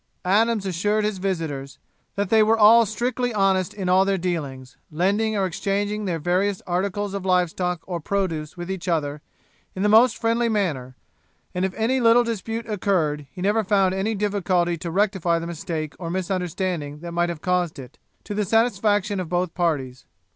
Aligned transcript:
Adams 0.25 0.65
assured 0.65 1.03
his 1.05 1.19
visitors 1.19 1.77
that 2.15 2.31
they 2.31 2.41
were 2.41 2.57
all 2.57 2.87
strictly 2.87 3.31
honest 3.35 3.71
in 3.71 3.87
all 3.87 4.03
their 4.03 4.17
dealings, 4.17 4.75
lending 4.89 5.37
or 5.37 5.45
exchanging 5.45 6.05
their 6.05 6.17
various 6.17 6.59
articles 6.65 7.13
of 7.13 7.23
live 7.23 7.51
stock 7.51 7.83
or 7.85 7.99
produce 7.99 8.57
with 8.57 8.71
each 8.71 8.87
other, 8.87 9.21
in 9.75 9.83
the 9.83 9.87
most 9.87 10.17
friendly 10.17 10.49
manner; 10.49 10.95
and 11.53 11.65
if 11.65 11.73
any 11.75 11.99
little 11.99 12.23
dispute 12.23 12.67
occurred, 12.67 13.27
he 13.31 13.43
never 13.43 13.63
found 13.63 13.93
any 13.93 14.15
difficulty 14.15 14.75
to 14.75 14.89
rectify 14.89 15.37
the 15.37 15.45
mistake 15.45 15.93
or 15.99 16.09
misunderstanding 16.09 16.97
that 17.01 17.11
might 17.11 17.29
have 17.29 17.41
caused 17.41 17.77
it, 17.77 17.99
to 18.23 18.33
the 18.33 18.43
satisfaction 18.43 19.19
of 19.19 19.29
both 19.29 19.53
parties. 19.53 20.07